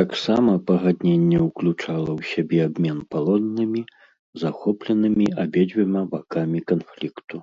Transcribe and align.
Таксама 0.00 0.50
пагадненне 0.68 1.38
ўключала 1.46 2.04
ў 2.04 2.20
сябе 2.34 2.58
абмен 2.68 2.98
палоннымі, 3.14 3.82
захопленымі 4.44 5.26
абедзвюма 5.46 6.02
бакамі 6.14 6.58
канфлікту. 6.74 7.36